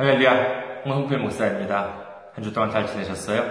[0.00, 2.06] 할렐루야, 홍성필 목사입니다.
[2.32, 3.44] 한 주 동안 잘 지내셨어요?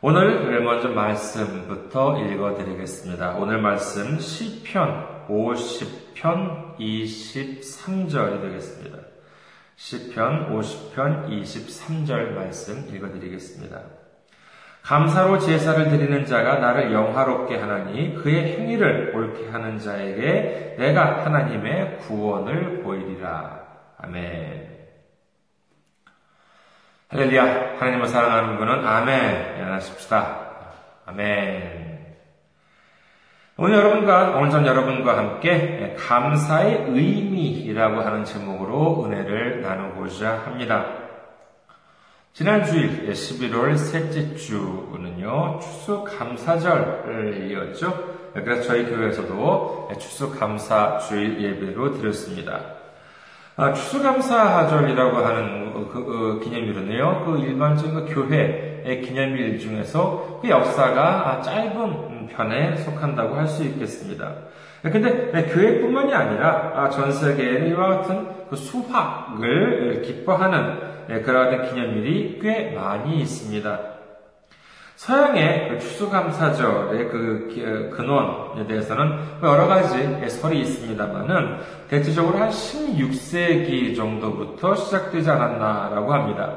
[0.00, 3.36] 오늘 먼저 말씀부터 읽어드리겠습니다.
[3.36, 8.98] 오늘 말씀 시편 50편 23절이 되겠습니다.
[9.76, 13.80] 시편 50편 23절 말씀 읽어드리겠습니다.
[14.82, 22.82] 감사로 제사를 드리는 자가 나를 영화롭게 하나니 그의 행위를 옳게 하는 자에게 내가 하나님의 구원을
[22.82, 23.60] 보이리라.
[23.98, 24.77] 아멘.
[27.10, 27.76] 할렐루야.
[27.78, 29.64] 하나님을 사랑하는 분은 아멘.
[29.72, 30.40] 하십시다.
[31.06, 32.16] 아멘.
[33.56, 40.84] 오늘 여러분과, 오늘 전 여러분과 함께 감사의 의미라고 하는 제목으로 은혜를 나누고자 합니다.
[42.34, 48.18] 지난 주일 11월 셋째 주는요, 추수감사절이었죠.
[48.34, 52.76] 그래서 저희 교회에서도 추수감사 주일 예배로 드렸습니다.
[53.60, 62.28] 아, 추수감사절이라고 하는 그, 그 기념일은요, 그 일반적인 그 교회의 기념일 중에서 그 역사가 짧은
[62.28, 64.32] 편에 속한다고 할 수 있겠습니다.
[64.82, 72.38] 근데 네, 교회뿐만이 아니라 아, 전 세계에 이와 같은 그 수확을 기뻐하는 네, 그러한 기념일이
[72.40, 73.80] 꽤 많이 있습니다.
[74.98, 84.74] 서양의 그 추수감사절의 그 어, 근원에 대해서는 여러 가지 설이 있습니다만은 대체적으로 한 16세기 정도부터
[84.74, 86.52] 시작되지 않았나라고 합니다.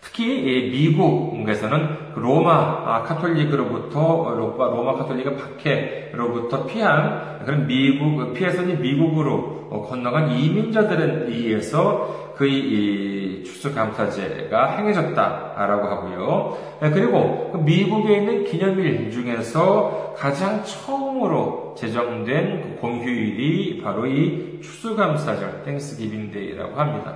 [0.00, 9.84] 특히 미국에서는 그 로마 아, 카톨릭으로부터 로마 카톨릭의 박해로부터 피한 그런 미국 피해서 이 미국으로
[9.86, 16.58] 건너간 이민자들에 의해서 그의 추수감사제가 행해졌다라고 하고요.
[16.80, 25.62] 네, 그리고 그 미국에 있는 기념일 중에서 가장 처음으로 제정된 그 공휴일이 바로 이 추수감사절
[25.64, 27.14] Thanksgiving Day라고 합니다.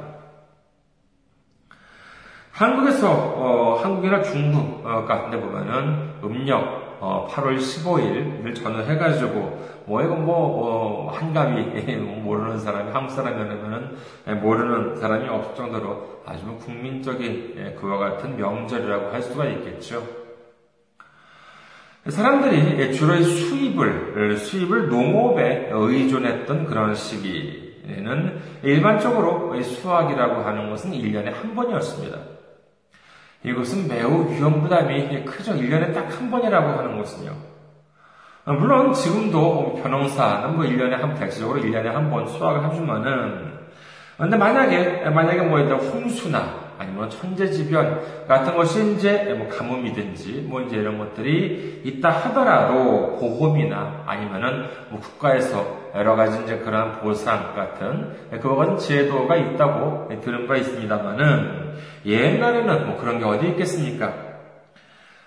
[2.52, 10.24] 한국에서 어, 한국이나 중국 어, 같은 데 보면은 음력 어, 8월 15일을 전후해가지고 뭐 이건
[10.24, 17.72] 뭐 어, 한가위 모르는 사람이 한국 사람이라면은 모르는 사람이 없을 정도로 아주 뭐 국민적인 예,
[17.72, 20.06] 그와 같은 명절이라고 할 수가 있겠죠.
[22.06, 32.16] 사람들이 주로 수입을 수입을 농업에 의존했던 그런 시기에는 일반적으로 수확이라고 하는 것은 1년에 한 번이었습니다.
[33.42, 35.54] 이것은 매우 위험 부담이 크죠.
[35.54, 37.49] 1년에 딱 한 번이라고 하는 것은요.
[38.50, 43.60] 아, 물론 지금도 변홍사는 뭐 1년에 한, 대체적으로 1년에 한 번 수확을 해주면은,
[44.18, 50.78] 근데 만약에, 만약에 뭐 일단 홍수나 아니면 천재지변 같은 것이 이제 뭐 가뭄이든지 뭐 이제
[50.78, 58.56] 이런 것들이 있다 하더라도 보험이나 아니면은 뭐 국가에서 여러 가지 이제 그러한 보상 같은 그거
[58.56, 61.74] 같은 제도가 있다고 들은 바 있습니다만은
[62.04, 64.30] 옛날에는 뭐 그런 게 어디 있겠습니까?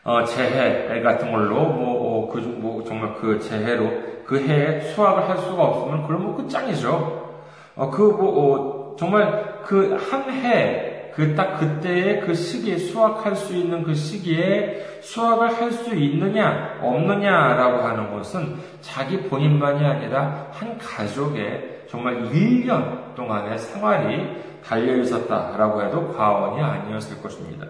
[0.05, 3.91] 어, 재해 같은 걸로 뭐, 어, 그, 뭐 정말 그 재해로
[4.25, 7.33] 그 해에 수확을 할 수가 없으면 그럼 뭐 끝장이죠.
[7.75, 13.53] 어, 그 뭐, 어, 정말 그 한 해, 그 딱 그때의 그 시기에 수확할 수
[13.55, 21.85] 있는 그 시기에 수확을 할 수 있느냐, 없느냐라고 하는 것은 자기 본인만이 아니라 한 가족의
[21.89, 27.67] 정말 1년 동안의 생활이 달려 있었다라고 해도 과언이 아니었을 것입니다.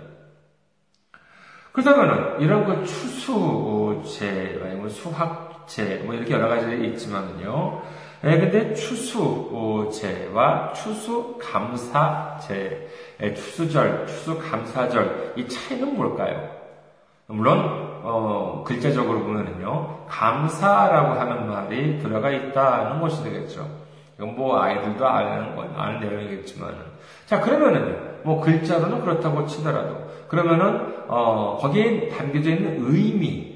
[1.73, 7.81] 그렇다면 이런 그 추수제, 아니면 수학제, 뭐 이렇게 여러 가지 있지만은요.
[8.25, 12.47] 예, 근데 추수제와 추수감사제,
[13.21, 16.47] 예, 추수절, 추수감사절, 이 차이는 뭘까요?
[17.25, 17.59] 물론,
[18.03, 23.67] 어, 글자적으로 보면은요, 감사라고 하는 말이 들어가 있다는 것이 되겠죠.
[24.25, 26.75] 뭐 아이들도 아는, 아는 내용이겠지만.
[27.25, 33.53] 자, 그러면은, 뭐 글자로는 그렇다고 치더라도, 그러면은, 어, 거기에 담겨져 있는 의미,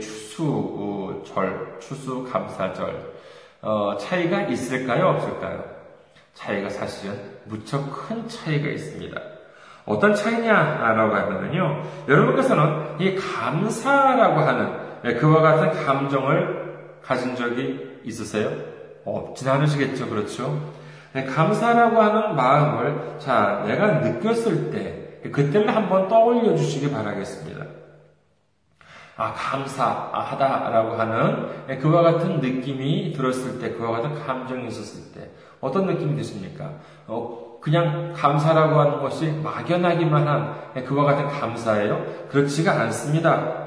[0.00, 3.12] 추수절, 추수감사절,
[3.62, 5.08] 어, 차이가 있을까요?
[5.08, 5.64] 없을까요?
[6.34, 9.20] 차이가 사실은 무척 큰 차이가 있습니다.
[9.86, 11.82] 어떤 차이냐라고 하면요.
[12.08, 18.50] 여러분께서는 이 감사라고 하는 네, 그와 같은 감정을 가진 적이 있으세요?
[19.04, 20.08] 없진 않으시겠죠.
[20.08, 20.72] 그렇죠?
[21.12, 27.66] 네, 감사라고 하는 마음을 자, 내가 느꼈을 때 그때는 한번 떠올려 주시기 바라겠습니다.
[29.16, 35.28] 아, 감사하다라고 하는 네, 그와 같은 느낌이 들었을 때, 그와 같은 감정이 있었을 때,
[35.60, 36.70] 어떤 느낌이 드십니까?
[37.06, 42.02] 어, 그냥 감사라고 하는 것이 막연하기만 한 네, 그와 같은 감사예요?
[42.30, 43.59] 그렇지가 않습니다.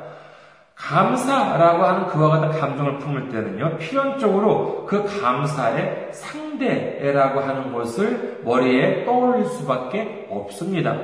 [0.75, 9.45] 감사라고 하는 그와 같은 감정을 품을 때는요, 필연적으로 그 감사의 상대라고 하는 것을 머리에 떠올릴
[9.45, 10.97] 수밖에 없습니다.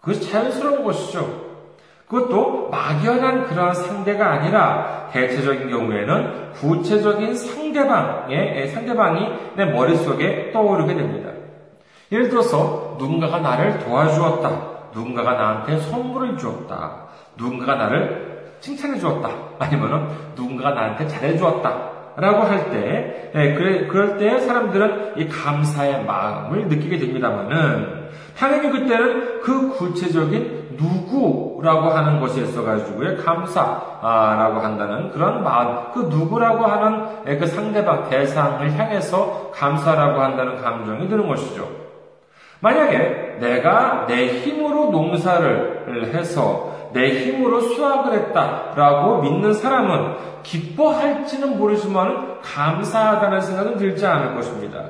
[0.00, 1.50] 그것이 자연스러운 것이죠.
[2.08, 11.30] 그것도 막연한 그러한 상대가 아니라 대체적인 경우에는 구체적인 상대방의, 상대방이 내 머릿속에 떠오르게 됩니다.
[12.10, 14.50] 예를 들어서 누군가가 나를 도와주었다.
[14.92, 17.04] 누군가가 나한테 선물을 주었다.
[17.36, 18.29] 누군가가 나를
[18.60, 19.30] 칭찬해 주었다.
[19.58, 21.90] 아니면은 누군가가 나한테 잘해 주었다.
[22.16, 29.40] 라고 할 때, 예, 그래, 그럴 때 사람들은 이 감사의 마음을 느끼게 됩니다만은, 당연히 그때는
[29.40, 37.46] 그 구체적인 누구라고 하는 것에 있어가지고의 감사라고 한다는 그런 마음, 그 누구라고 하는 예, 그
[37.46, 41.68] 상대방 대상을 향해서 감사라고 한다는 감정이 드는 것이죠.
[42.60, 53.40] 만약에 내가 내 힘으로 농사를 해서 내 힘으로 수확을 했다라고 믿는 사람은 기뻐할지는 모르지만 감사하다는
[53.40, 54.84] 생각은 들지 않을 것입니다.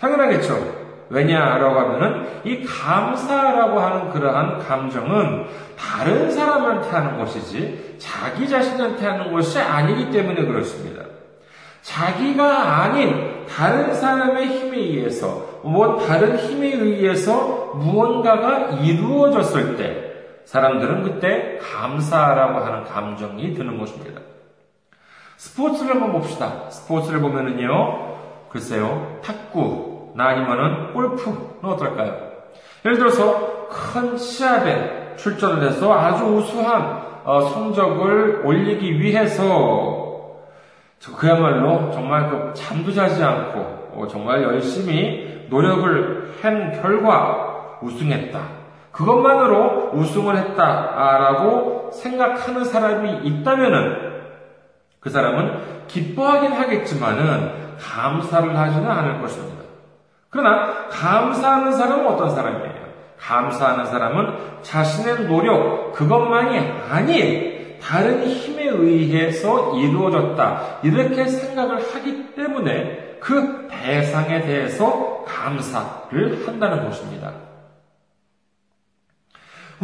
[0.00, 0.84] 당연하겠죠.
[1.10, 5.46] 왜냐라고 하면은 이 감사라고 하는 그러한 감정은
[5.78, 11.02] 다른 사람한테 하는 것이지 자기 자신한테 하는 것이 아니기 때문에 그렇습니다.
[11.82, 20.03] 자기가 아닌 다른 사람의 힘에 의해서 뭐 다른 힘에 의해서 무언가가 이루어졌을 때
[20.44, 24.20] 사람들은 그때 감사라고 하는 감정이 드는 것입니다.
[25.36, 26.70] 스포츠를 한번 봅시다.
[26.70, 28.14] 스포츠를 보면은요,
[28.50, 32.34] 글쎄요, 탁구나 아니면은 골프는 어떨까요?
[32.84, 40.04] 예를 들어서 큰 시합에 출전을 해서 아주 우수한 어, 성적을 올리기 위해서
[41.16, 43.60] 그야말로 정말 그 잠도 자지 않고
[43.94, 48.63] 어, 정말 열심히 노력을 한 결과 우승했다.
[48.94, 54.14] 그것만으로 우승을 했다라고 생각하는 사람이 있다면은
[55.00, 59.64] 그 사람은 기뻐하긴 하겠지만은 감사를 하지는 않을 것입니다.
[60.30, 62.84] 그러나 감사하는 사람은 어떤 사람이에요?
[63.18, 66.58] 감사하는 사람은 자신의 노력, 그것만이
[66.90, 70.80] 아닌 다른 힘에 의해서 이루어졌다.
[70.82, 77.43] 이렇게 생각을 하기 때문에 그 대상에 대해서 감사를 한다는 것입니다.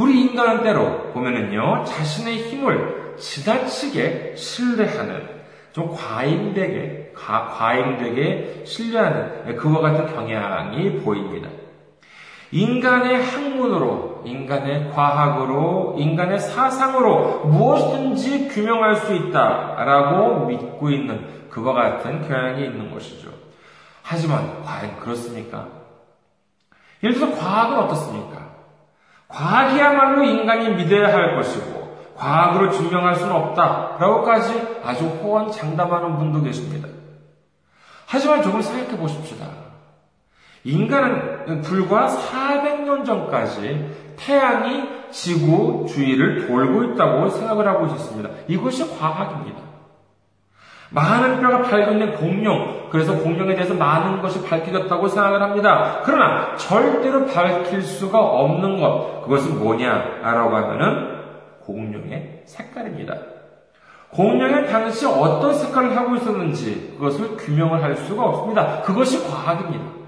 [0.01, 5.29] 우리 인간은 때로 보면은요, 자신의 힘을 지나치게 신뢰하는,
[5.73, 11.51] 좀 과잉되게, 과, 과잉되게 신뢰하는 그와 같은 경향이 보입니다.
[12.51, 22.65] 인간의 학문으로, 인간의 과학으로, 인간의 사상으로 무엇든지 규명할 수 있다라고 믿고 있는 그와 같은 경향이
[22.65, 23.29] 있는 것이죠.
[24.03, 25.69] 하지만 과연 그렇습니까?
[27.03, 28.50] 예를 들어서 과학은 어떻습니까?
[29.31, 31.81] 과학이야말로 인간이 믿어야 할 것이고
[32.17, 36.89] 과학으로 증명할 수는 없다라고까지 아주 호언장담하는 분도 계십니다.
[38.07, 39.47] 하지만 조금 생각해 보십시다.
[40.65, 48.29] 인간은 불과 400년 전까지 태양이 지구 주위를 돌고 있다고 생각을 하고 있었습니다.
[48.49, 49.59] 이것이 과학입니다.
[50.91, 56.01] 많은 뼈가 발견된 공룡, 그래서 공룡에 대해서 많은 것이 밝혀졌다고 생각을 합니다.
[56.05, 61.21] 그러나 절대로 밝힐 수가 없는 것, 그것은 뭐냐라고 하면은
[61.61, 63.15] 공룡의 색깔입니다.
[64.11, 68.83] 공룡의 당시 어떤 색깔을 하고 있었는지 그것을 규명을 할 수가 없습니다.
[68.83, 70.01] 그것이 과학입니다.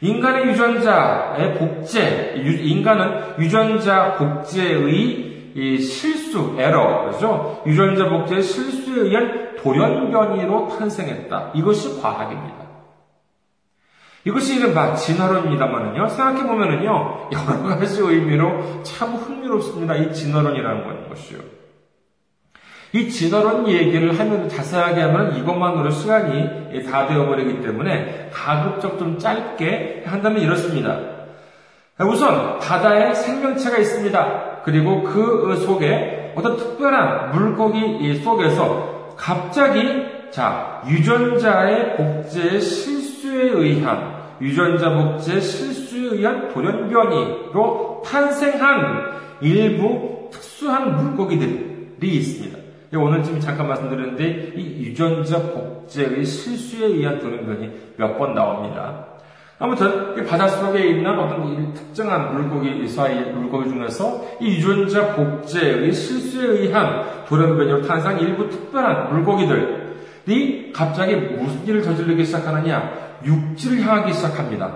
[0.00, 5.78] 인간의 유전자의 복제, 인간은 유전자 복제의 이
[6.30, 7.62] 실수, 에러죠.
[7.66, 11.50] 유전자 복제의 실수에 의한 돌연변이로 탄생했다.
[11.54, 12.60] 이것이 과학입니다.
[14.24, 19.96] 이것이 이른바 진화론입니다만은요, 생각해보면은요, 여러 가지 의미로 참 흥미롭습니다.
[19.96, 21.38] 이 진화론이라는 것이요.
[22.92, 30.42] 이 진화론 얘기를 하면 자세하게 하면 이것만으로 시간이 다 되어버리기 때문에 가급적 좀 짧게 한다면
[30.42, 30.98] 이렇습니다.
[32.00, 34.60] 우선 바다에 생명체가 있습니다.
[34.64, 45.40] 그리고 그 속에 어떤 특별한 물고기 속에서 갑자기 자 유전자의 복제의 실수에 의한 유전자 복제
[45.40, 49.10] 실수에 의한 돌연변이로 탄생한
[49.42, 52.58] 일부 특수한 물고기들이 있습니다.
[52.96, 59.06] 오늘 지금 잠깐 말씀드렸는데 이 유전자 복제의 실수에 의한 돌연변이 몇 번 나옵니다.
[59.62, 67.82] 아무튼 바닷속에 있는 어떤 특정한 물고기 사이 물고기 중에서 이 유전자 복제의 실수에 의한 돌연변이로
[67.82, 72.90] 탄생 일부 특별한 물고기들이 갑자기 무슨 일을 저지르기 시작하느냐?
[73.22, 74.72] 육지를 향하기 시작합니다.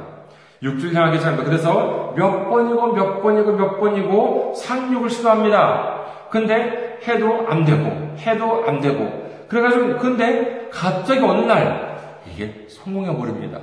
[0.62, 1.48] 육지를 향하기 시작합니다.
[1.48, 6.02] 그래서 몇 번이고 몇 번이고 몇 번이고 상륙을 시도합니다.
[6.30, 7.86] 근데 해도 안 되고,
[8.18, 9.24] 해도 안 되고.
[9.48, 13.60] 그래가지고, 근데 갑자기 어느 날, 이게 성공해 버립니다.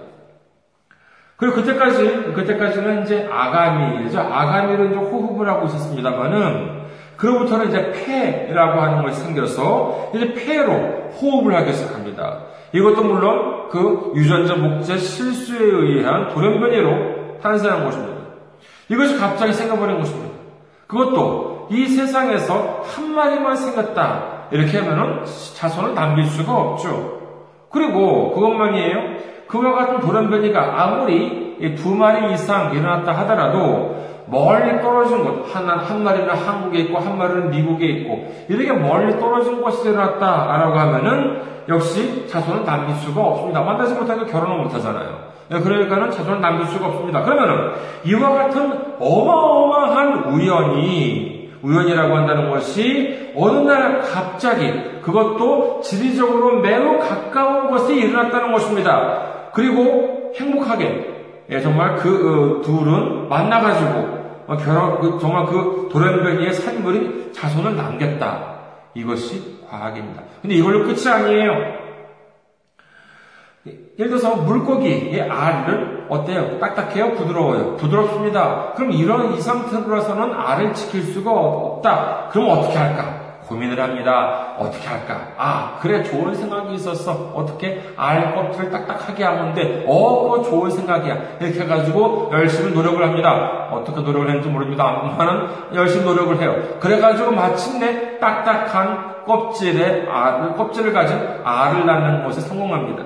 [1.42, 4.20] 그리고 그때까지, 그때까지는 이제 아가미죠.
[4.20, 6.82] 아가미로 이제 호흡을 하고 있었습니다만은,
[7.18, 10.74] 그로부터는 이제 폐라고 하는 것이 생겨서, 이제 폐로
[11.20, 12.42] 호흡을 하기 시작합니다.
[12.74, 18.22] 이것도 물론 그 유전자 목재 실수에 의한 돌연변이로 탄생한 것입니다.
[18.90, 20.30] 이것이 갑자기 생겨버린 것입니다.
[20.86, 24.50] 그것도 이 세상에서 한 마리만 생겼다.
[24.52, 27.20] 이렇게 하면은 자손을 남길 수가 없죠.
[27.72, 29.41] 그리고 그것만이에요.
[29.52, 36.30] 그와 같은 돌연변이가 아무리 두 마리 이상 일어났다 하더라도 멀리 떨어진 곳, 한, 한 마리는
[36.30, 42.96] 한국에 있고 한 마리는 미국에 있고 이렇게 멀리 떨어진 곳에 일어났다라고 하면은 역시 자손을 남길
[42.96, 43.62] 수가 없습니다.
[43.62, 45.32] 만나지 못하니까 결혼을 못하잖아요.
[45.50, 47.24] 네, 그러니까는 자손을 남길 수가 없습니다.
[47.24, 47.74] 그러면은
[48.06, 57.96] 이와 같은 어마어마한 우연이 우연이라고 한다는 것이 어느 날 갑자기 그것도 지리적으로 매우 가까운 곳에
[57.96, 59.31] 일어났다는 것입니다.
[59.54, 61.12] 그리고 행복하게
[61.50, 68.52] 예, 정말 그 어, 둘은 만나가지고 어, 결혼 그, 정말 그 돌연변이의 산물이 자손을 남겼다.
[68.94, 70.24] 이것이 과학입니다.
[70.42, 71.82] 근데 이걸로 끝이 아니에요.
[74.00, 76.60] 예를 들어서 물고기의 알을 어때요?
[76.60, 77.14] 딱딱해요?
[77.14, 77.76] 부드러워요?
[77.76, 78.74] 부드럽습니다.
[78.76, 82.30] 그럼 이런 이 상태로서는 알을 지킬 수가 없다.
[82.32, 83.21] 그럼 어떻게 할까?
[83.52, 84.56] 고민을 합니다.
[84.58, 85.34] 어떻게 할까?
[85.38, 87.34] 아, 그래, 좋은 생각이 있었어.
[87.36, 87.84] 어떻게?
[87.98, 89.84] 알 껍질을 딱딱하게 하면 돼.
[89.88, 91.18] 어, 그거 좋은 생각이야.
[91.42, 93.68] 이렇게 해가지고 열심히 노력을 합니다.
[93.72, 94.86] 어떻게 노력을 했는지 모릅니다.
[95.18, 96.56] 하는 열심히 노력을 해요.
[96.80, 103.04] 그래가지고 마침내 딱딱한 껍질에 알을, 껍질을 가진 알을 낳는 것에 성공합니다.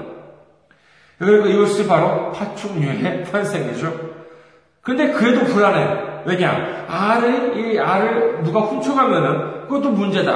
[1.18, 3.92] 그리고 이것이 바로 파충류의 탄생이죠.
[4.82, 6.15] 근데 그래도 불안해.
[6.26, 6.86] 왜냐?
[6.90, 10.32] 알을, 이 알을 누가 훔쳐가면은 그것도 문제다.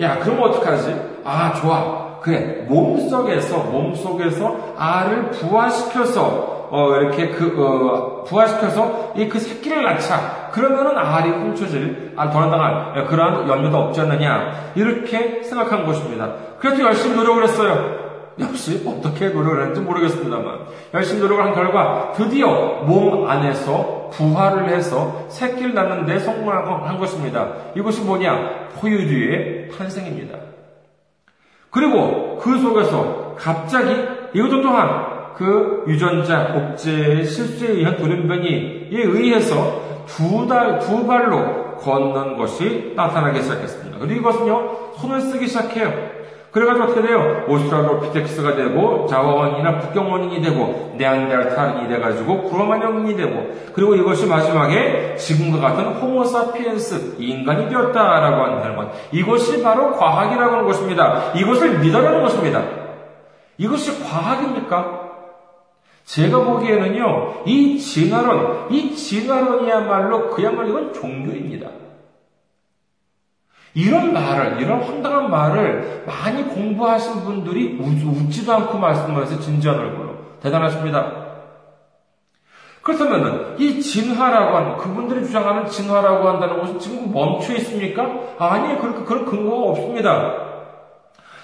[0.00, 0.94] 야, 그럼 어떡하지?
[1.24, 2.18] 아, 좋아.
[2.20, 2.64] 그래.
[2.68, 10.48] 몸 속에서, 몸 속에서 알을 부화시켜서, 어, 이렇게 그, 어, 부화시켜서 이 그 새끼를 낳자.
[10.52, 14.72] 그러면은 알이 훔쳐질, 아, 도난당할 그러한 염려도 없지 않느냐.
[14.74, 16.30] 이렇게 생각한 것입니다.
[16.58, 17.95] 그래도 열심히 노력을 했어요.
[18.38, 20.58] 역시 어떻게 노력을 했는지 모르겠습니다만
[20.92, 27.52] 열심히 노력을 한 결과 드디어 몸 안에서 부활을 해서 새끼를 낳는 데 성공한 것입니다.
[27.74, 28.68] 이것이 뭐냐?
[28.74, 30.38] 포유류의 탄생입니다.
[31.70, 33.94] 그리고 그 속에서 갑자기
[34.34, 42.92] 이것도 또한 그 유전자 복제의 실수에 의한 돌연변이에 의해서 두 달, 두 발로 걷는 것이
[42.96, 43.98] 나타나기 시작했습니다.
[43.98, 46.15] 그리고 이것은요, 손을 쓰기 시작해요.
[46.50, 47.44] 그래가지고 어떻게 돼요?
[47.48, 57.16] 오스트랄로피텍스가 되고 자화원이나 북경원인이 되고 네안데르탈인이 돼가지고 크로마뇽인이 되고 그리고 이것이 마지막에 지금과 같은 호모사피엔스
[57.18, 61.32] 인간이 되었다라고 한다는 것 이것이 바로 과학이라고 하는 것입니다.
[61.34, 62.62] 이것을 믿어라는 것입니다.
[63.58, 65.06] 이것이 과학입니까?
[66.04, 71.68] 제가 보기에는요, 이 진화론, 이 진화론이야말로 그야말로 이건 종교입니다.
[73.76, 80.16] 이런 말을, 이런 황당한 말을 많이 공부하신 분들이 웃 지도 않고 말씀하셔서 진지한 얼굴로.
[80.40, 81.26] 대단하십니다.
[82.80, 88.08] 그렇다면, 이 진화라고 하는, 그분들이 주장하는 진화라고 한다는 것은 지금 멈춰 있습니까?
[88.38, 90.46] 아니, 그렇게, 그런 근거가 없습니다.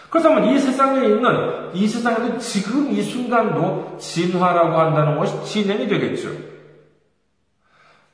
[0.09, 6.31] 그렇다면 이 세상에 있는, 이 세상에도 지금 이 순간도 진화라고 한다는 것이 진행이 되겠죠.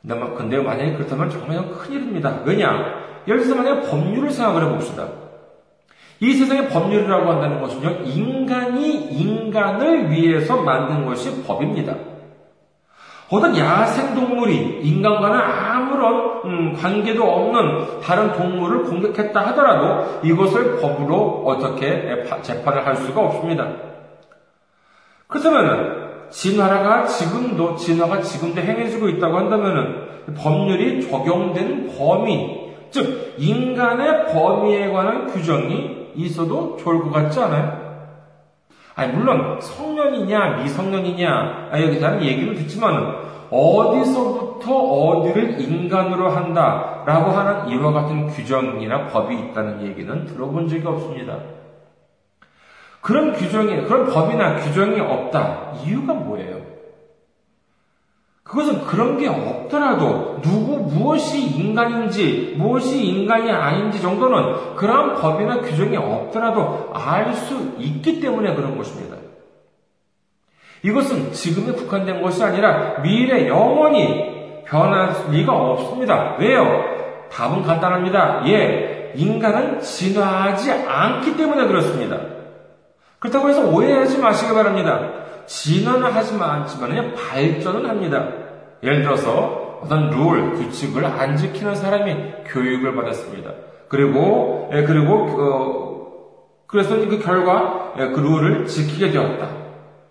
[0.02, 2.40] 근데 만약에 그렇다면 정말 큰일입니다.
[2.44, 3.06] 왜냐?
[3.37, 5.08] 들어서 만약 법률을 생각을 해봅시다.
[6.20, 11.94] 이 세상의 법률이라고 한다는 것은요, 인간이 인간을 위해서 만든 것이 법입니다.
[13.30, 22.87] 어떤 야생동물이 인간과는 아무런 음, 관계도 없는 다른 동물을 공격했다 하더라도 이것을 법으로 어떻게 재판을
[22.87, 23.68] 할 수가 없습니다.
[25.26, 32.57] 그렇다면 진화가 지금도 진화가 지금도 행해지고 있다고 한다면 법률이 적용된 범위
[32.90, 37.88] 즉, 인간의 범위에 관한 규정이 있어도 좋을 것 같지 않아요?
[38.95, 43.16] 아니, 물론, 성년이냐, 미성년이냐, 아, 여기 대한 얘기를 듣지만,
[43.50, 51.38] 어디서부터 어디를 인간으로 한다, 라고 하는 이와 같은 규정이나 법이 있다는 얘기는 들어본 적이 없습니다.
[53.00, 55.73] 그런 규정이, 그런 법이나 규정이 없다.
[55.85, 56.77] 이유가 뭐예요?
[58.49, 66.90] 그것은 그런 게 없더라도 누구 무엇이 인간인지 무엇이 인간이 아닌지 정도는 그러한 법이나 규정이 없더라도
[66.95, 69.17] 알 수 있기 때문에 그런 것입니다.
[70.83, 76.37] 이것은 지금에 국한된 것이 아니라 미래 영원히 변할 리가 없습니다.
[76.38, 76.64] 왜요?
[77.31, 78.45] 답은 간단합니다.
[78.47, 82.19] 예, 인간은 진화하지 않기 때문에 그렇습니다.
[83.19, 85.19] 그렇다고 해서 오해하지 마시기 바랍니다.
[85.47, 88.28] 진화는 하지만 않지만 발전은 합니다.
[88.82, 92.14] 예를 들어서 어떤 룰, 규칙을 안 지키는 사람이
[92.47, 93.52] 교육을 받았습니다.
[93.88, 95.88] 그리고, 예, 그리고, 어,
[96.66, 99.49] 그래서 그 결과 예, 그 룰을 지키게 되었다.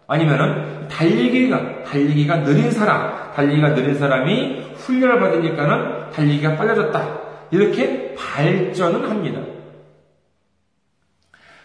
[0.08, 7.20] 아니면은 달리기가, 달리기가 느린 사람, 달리기가 느린 사람이 훈련을 받으니까는 달리기가 빨라졌다.
[7.52, 9.42] 이렇게 발전은 합니다.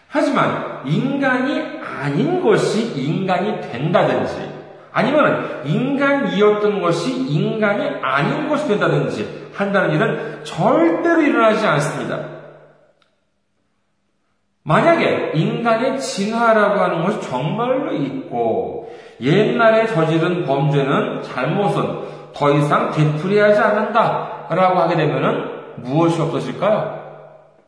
[0.07, 4.52] 하지만 인간이 아닌 것이 인간이 된다든지
[4.93, 12.33] 아니면 인간이었던 것이 인간이 아닌 것이 된다든지 한다는 일은 절대로 일어나지 않습니다.
[14.63, 24.79] 만약에 인간의 진화라고 하는 것이 정말로 있고 옛날에 저지른 범죄는 잘못은 더 이상 되풀이하지 않는다라고
[24.79, 27.03] 하게 되면은 무엇이 없어질까요?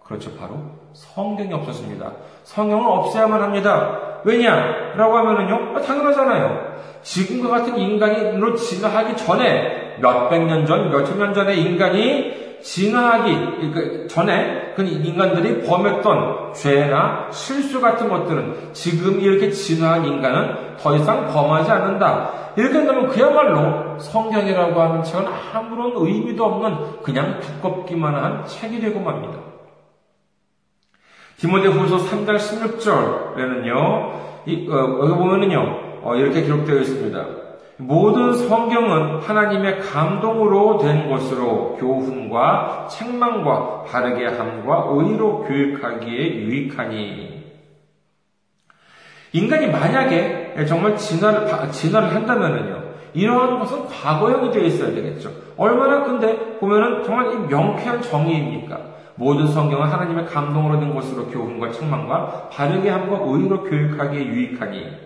[0.04, 0.36] 그렇죠.
[0.38, 0.58] 바로
[0.94, 2.12] 성경이 없어집니다.
[2.44, 4.00] 성경은 없애야만 합니다.
[4.24, 4.94] 왜냐?
[4.96, 6.76] 라고 하면은요, 아, 당연하잖아요.
[7.06, 14.74] 지금과 같은 인간으로 진화하기 전에, 몇백 년 전, 몇천 년 전에 인간이 진화하기 그 전에
[14.76, 22.32] 그 인간들이 범했던 죄나 실수 같은 것들은 지금 이렇게 진화한 인간은 더 이상 범하지 않는다.
[22.58, 29.38] 이렇게 된다면 그야말로 성경이라고 하는 책은 아무런 의미도 없는 그냥 두껍기만 한 책이 되고 맙니다.
[31.38, 34.12] 디모데 후서 3장 16절에는요,
[34.48, 37.26] 이, 어, 여기 보면은요, 어, 이렇게 기록되어 있습니다.
[37.78, 47.44] 모든 성경은 하나님의 감동으로 된 것으로 교훈과 책망과 바르게 함과 의로 교육하기에 유익하니.
[49.34, 52.84] 인간이 만약에 정말 진화를, 진화를 한다면은요,
[53.14, 55.32] 이러한 것은 과거형이 되어 있어야 되겠죠.
[55.58, 58.80] 얼마나 근데 보면은 정말 이 명쾌한 정의입니까?
[59.16, 65.05] 모든 성경은 하나님의 감동으로 된 것으로 교훈과 책망과 바르게 함과 의로 교육하기에 유익하니.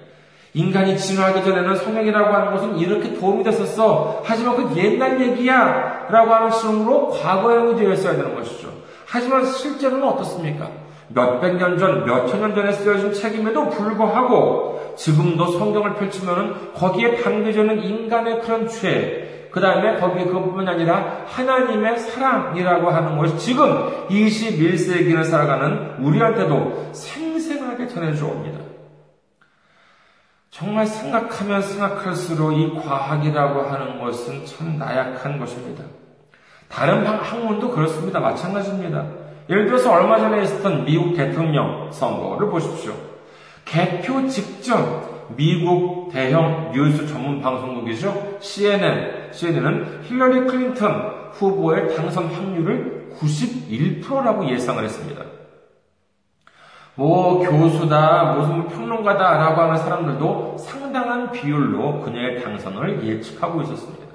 [0.54, 4.22] 인간이 진화하기 전에는 성령이라고 하는 것은 이렇게 도움이 됐었어.
[4.24, 6.08] 하지만 그 옛날 얘기야.
[6.10, 8.70] 라고 하는 식으로 과거형이 되어 있어야 되는 것이죠.
[9.06, 10.70] 하지만 실제로는 어떻습니까?
[11.10, 18.42] 몇백 년 전, 몇천 년 전에 쓰여진 책임에도 불구하고 지금도 성경을 펼치면은 거기에 담겨져있는 인간의
[18.42, 26.90] 그런 죄, 그 다음에 거기에 그것뿐만 아니라 하나님의 사랑이라고 하는 것이 지금 21세기를 살아가는 우리한테도
[26.92, 28.69] 생생하게 전해져 옵니다.
[30.60, 35.86] 정말 생각하면 생각할수록 이 과학이라고 하는 것은 참 나약한 것입니다.
[36.68, 38.20] 다른 학문도 그렇습니다.
[38.20, 39.06] 마찬가지입니다.
[39.50, 42.94] 예를 들어서 얼마 전에 있었던 미국 대통령 선거를 보십시오.
[43.64, 45.02] 개표 직전
[45.38, 48.40] 미국 대형 뉴스 전문 방송국이죠.
[48.42, 49.32] CNN.
[49.32, 55.39] CNN은 힐러리 클린턴 후보의 당선 확률을 91%라고 예상을 했습니다.
[57.00, 64.06] 뭐 교수다, 무슨 평론가다라고 하는 사람들도 상당한 비율로 그녀의 당선을 예측하고 있었습니다.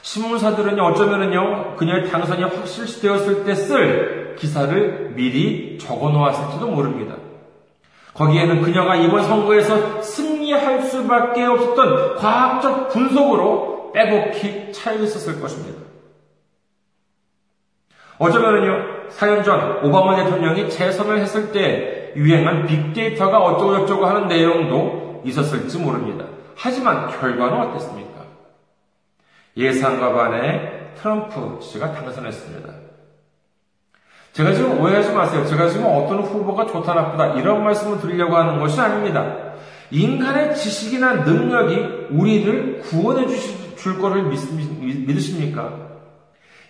[0.00, 7.16] 신문사들은 어쩌면은요, 그녀의 당선이 확실시되었을 때 쓸 기사를 미리 적어 놓았을지도 모릅니다.
[8.14, 15.78] 거기에는 그녀가 이번 선거에서 승리할 수밖에 없었던 과학적 분석으로 빼곡히 차여 있었을 것입니다.
[18.18, 26.26] 어쩌면은요, 4년 전 오바마 대통령이 재선을 했을 때 유행한 빅데이터가 어쩌고저쩌고 하는 내용도 있었을지 모릅니다.
[26.56, 28.22] 하지만 결과는 어땠습니까?
[29.56, 32.68] 예상과 반해 트럼프 씨가 당선했습니다.
[34.32, 35.44] 제가 지금 오해하지 마세요.
[35.44, 39.52] 제가 지금 어떤 후보가 좋다 나쁘다 이런 말씀을 드리려고 하는 것이 아닙니다.
[39.90, 44.40] 인간의 지식이나 능력이 우리를 구원해 주실 줄 거를 믿,
[45.06, 45.91] 믿으십니까?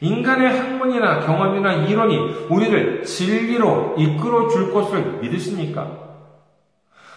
[0.03, 5.87] 인간의 학문이나 경험이나 이론이 우리를 진리로 이끌어 줄 것을 믿으십니까?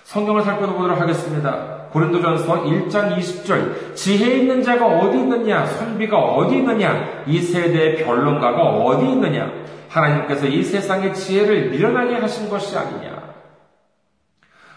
[0.04, 1.88] 성경을 살펴보도록 하겠습니다.
[1.91, 3.95] 고린도전서 1장 20절.
[3.95, 5.65] 지혜 있는 자가 어디 있느냐?
[5.65, 7.24] 선비가 어디 있느냐?
[7.26, 9.52] 이 세대의 변론가가 어디 있느냐?
[9.89, 13.14] 하나님께서 이 세상의 지혜를 미련하게 하신 것이 아니냐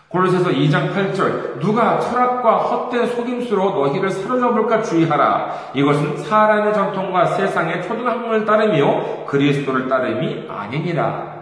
[0.08, 5.72] 골로새서 2장 8절 누가 철학과 헛된 속임수로 너희를 사로잡을까 주의하라.
[5.74, 11.36] 이것은 사람의 전통과 세상의 초등학문을 따르며 그리스도를 따름이 아니니라.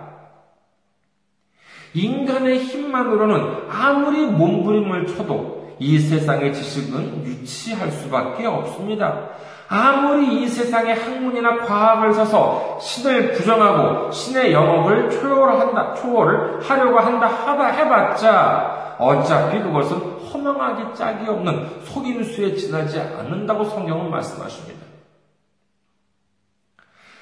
[1.94, 9.28] 인간의 힘만으로는 아무리 몸부림을 쳐도 이 세상의 지식은 유치할 수밖에 없습니다.
[9.68, 17.66] 아무리 이 세상의 학문이나 과학을 써서 신을 부정하고 신의 영업을 초월한다, 초월을 하려고 한다 하다
[17.66, 24.86] 해봤자 어차피 그것은 허망하기 짝이 없는 속임수에 지나지 않는다고 성경은 말씀하십니다.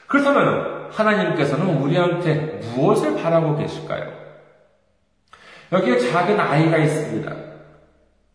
[0.06, 4.12] 그렇다면 하나님께서는 우리한테 무엇을 바라고 계실까요?
[5.72, 7.32] 여기에 작은 아이가 있습니다.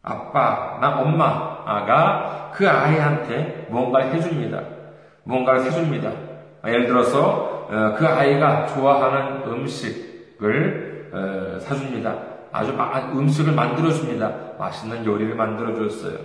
[0.02, 1.49] 아빠 나 엄마
[1.86, 4.62] 가 그 아이한테 뭔가를 해줍니다.
[5.24, 6.12] 뭔가를 해줍니다.
[6.66, 12.16] 예를 들어서 어, 그 아이가 좋아하는 음식을 어, 사줍니다.
[12.52, 14.34] 아주 음식을 만들어줍니다.
[14.58, 16.18] 맛있는 요리를 만들어줬어요.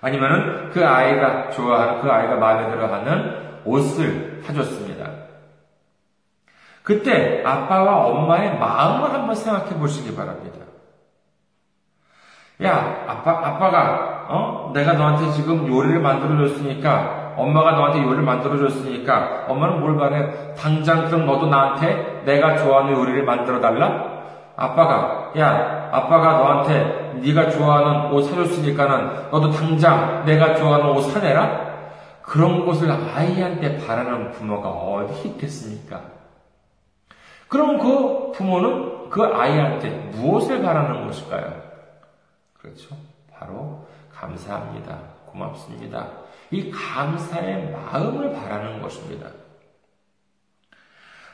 [0.00, 5.10] 아니면은 그 아이가 좋아하는, 그 아이가 마음에 들어 하는 옷을 사줬습니다.
[6.82, 10.71] 그때 아빠와 엄마의 마음을 한번 생각해 보시기 바랍니다.
[12.64, 14.70] 야, 아빠, 아빠가, 어?
[14.72, 20.54] 내가 너한테 지금 요리를 만들어줬으니까, 엄마가 너한테 요리를 만들어줬으니까, 엄마는 뭘 바래?
[20.54, 24.12] 당장 그럼 너도 나한테 내가 좋아하는 요리를 만들어달라?
[24.56, 31.72] 아빠가, 야, 아빠가 너한테 네가 좋아하는 옷 사줬으니까는 너도 당장 내가 좋아하는 옷 사내라?
[32.22, 36.00] 그런 것을 아이한테 바라는 부모가 어디 있겠습니까?
[37.48, 41.71] 그럼 그 부모는 그 아이한테 무엇을 바라는 것일까요?
[42.62, 42.96] 그렇죠.
[43.28, 45.00] 바로 감사합니다.
[45.26, 46.10] 고맙습니다.
[46.52, 49.26] 이 감사의 마음을 바라는 것입니다.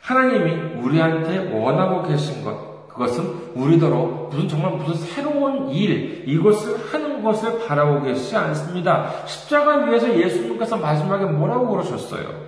[0.00, 7.66] 하나님이 우리한테 원하고 계신 것, 그것은 우리더러 무슨 정말 무슨 새로운 일, 이것을 하는 것을
[7.66, 9.26] 바라고 계시지 않습니다.
[9.26, 12.47] 십자가 위에서 예수님께서 마지막에 뭐라고 그러셨어요?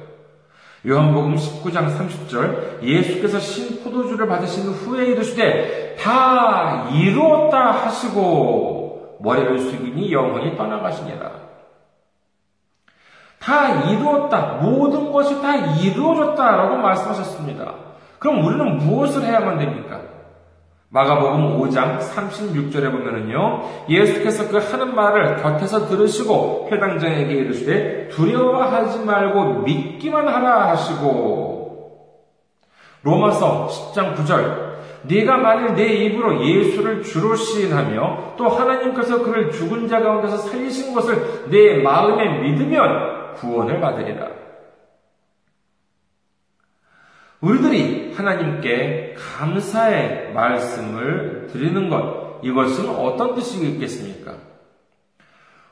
[0.86, 10.56] 요한복음 19장 30절 예수께서 신 포도주를 받으신 후에 이르시되 다 이루었다 하시고 머리를 숙이니 영원히
[10.56, 11.32] 떠나가시니라.
[13.38, 14.58] 다 이루었다.
[14.62, 17.74] 모든 것이 다 이루어졌다라고 말씀하셨습니다.
[18.18, 20.00] 그럼 우리는 무엇을 해야만 됩니까?
[20.92, 30.26] 마가복음 5장 36절에 보면은요, 예수께서 그 하는 말을 곁에서 들으시고 해당장에게 이르시되 두려워하지 말고 믿기만
[30.26, 31.60] 하라 하시고
[33.02, 34.70] 로마서 10장 9절
[35.02, 41.50] 네가 만일 내 입으로 예수를 주로 시인하며 또 하나님께서 그를 죽은 자 가운데서 살리신 것을
[41.50, 44.39] 내 마음에 믿으면 구원을 받으리라.
[47.40, 54.32] 우리들이 하나님께 감사의 말씀을 드리는 것, 이것은 어떤 뜻이겠습니까?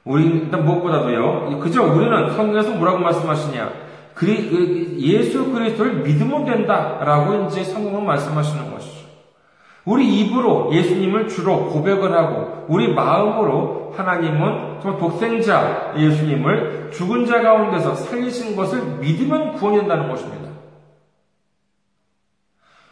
[0.05, 3.71] 우리, 일단 무엇보다도요, 그저 우리는 성경에서 뭐라고 말씀하시냐?
[4.15, 9.07] 그리, 그, 예수 그리스도를 믿으면 된다 라고 이제 성경은 말씀하시는 것이죠.
[9.85, 17.95] 우리 입으로 예수님을 주로 고백을 하고, 우리 마음으로 하나님은 정말 독생자 예수님을 죽은 자 가운데서
[17.95, 20.48] 살리신 것을 믿으면 구원된다는 것입니다.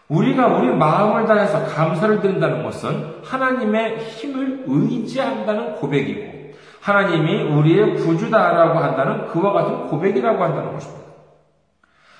[0.08, 6.36] 우리가 우리 마음을 다해서 감사를 드린다는 것은 하나님의 힘을 의지한다는 고백이고
[6.80, 11.06] 하나님이 우리의 구주다라고 한다는 그와 같은 고백이라고 한다는 것입니다.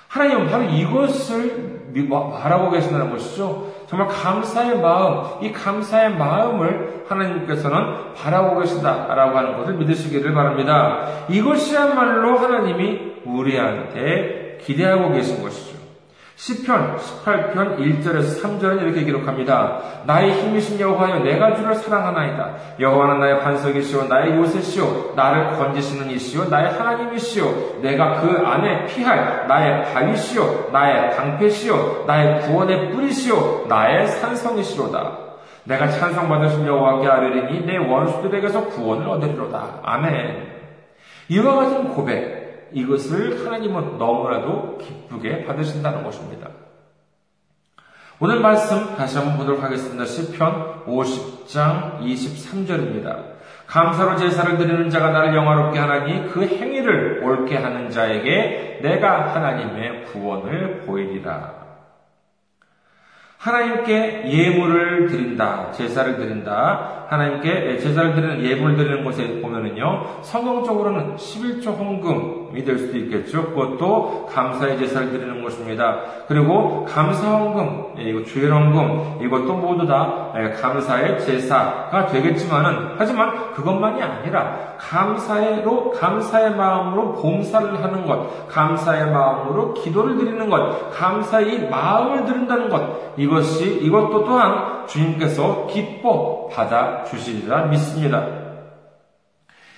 [0.09, 3.71] 하나님은 바로 이것을 말하고 계신다는 것이죠.
[3.87, 11.07] 정말 감사의 마음, 이 감사의 마음을 하나님께서는 바라고 계신다라고 하는 것을 믿으시기를 바랍니다.
[11.29, 15.66] 이것이야말로 하나님이 우리한테 기대하고 계신 것이죠.
[16.37, 19.81] 시편 18편 1절에서 3절은 이렇게 기록합니다.
[20.05, 22.53] 나의 힘이신 여호와여 내가 주를 사랑하나이다.
[22.79, 29.91] 여호와는 나의 반석이시오 나의 요새시오 나를 건지시는 이시오 나의 하나님이시오 내가 그 안에 피할 나의
[29.91, 35.17] 바위시오 나의 방패시오 나의 구원의 뿌리시오 나의 산성이시로다.
[35.63, 39.79] 내가 찬송받으신 여호와께 아뢰리니 내 원수들에게서 구원을 얻으리로다.
[39.81, 40.55] 아멘.
[41.29, 42.36] 이와 같은 고백
[42.73, 46.49] 이것을 하나님은 너무나도 기쁘게 받으신다는 것입니다.
[48.19, 50.03] 오늘 말씀 다시 한번 보도록 하겠습니다.
[50.03, 53.37] 10편 50장 23절입니다.
[53.67, 60.83] 감사로 제사를 드리는 자가 나를 영화롭게 하나니 그 행위를 옳게 하는 자에게 내가 하나님의 구원을
[60.85, 61.66] 보이리라.
[63.37, 67.05] 하나님께 예물을 드린다, 제사를 드린다.
[67.07, 73.51] 하나님께 제사를 드리는 예물을 드리는 곳에 보면은요, 성경적으로는 11조 헌금이 될 수도 있겠죠.
[73.51, 76.01] 그것도 감사의 제사를 드리는 것입니다.
[76.27, 83.53] 그리고 감사 헌금, 예, 이거 주일 헌금, 이것도 모두 다 예, 감사의 제사가 되겠지만은, 하지만
[83.53, 92.25] 그것만이 아니라 감사의로 감사의 마음으로 봉사를 하는 것, 감사의 마음으로 기도를 드리는 것, 감사의 마음을
[92.25, 98.47] 드린다는 것, 이 것이 이것도 또한 주님께서 기뻐 받아 주시리라 믿습니다.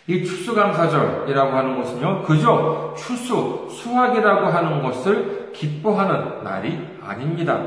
[0.07, 7.61] 이 추수감사절이라고 하는 것은요, 그저 추수, 수확이라고 하는 것을 기뻐하는 날이 아닙니다.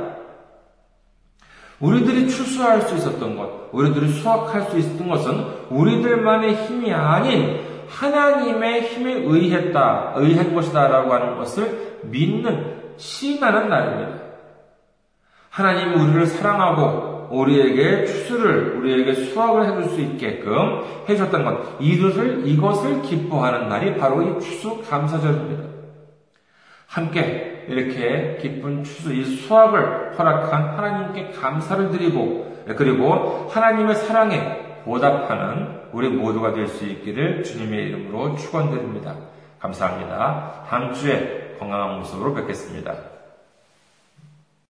[1.78, 9.12] 우리들이 추수할 수 있었던 것, 우리들이 수확할 수 있었던 것은 우리들만의 힘이 아닌 하나님의 힘에
[9.12, 14.21] 의했다, 의한 것이다라고 하는 것을 믿는, 신하는 날입니다.
[15.52, 23.68] 하나님이 우리를 사랑하고 우리에게 추수를, 우리에게 수확을 해줄 수 있게끔 해줬던 것, 이것을, 이것을 기뻐하는
[23.68, 25.64] 날이 바로 이 추수 감사절입니다.
[26.86, 36.08] 함께 이렇게 기쁜 추수, 이 수확을 허락한 하나님께 감사를 드리고, 그리고 하나님의 사랑에 보답하는 우리
[36.08, 39.14] 모두가 될 수 있기를 주님의 이름으로 축원드립니다.
[39.58, 40.64] 감사합니다.
[40.68, 43.11] 다음 주에 건강한 모습으로 뵙겠습니다.